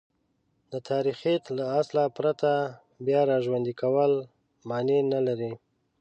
د 0.71 0.73
تاریخیت 0.89 1.43
له 1.57 1.65
اصله 1.79 2.03
پرته 2.17 2.51
بیاراژوندی 3.05 3.73
کول 3.81 4.11
مانع 4.69 4.99
نه 5.13 5.19
لري. 5.27 5.51